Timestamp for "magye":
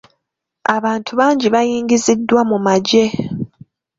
2.65-3.03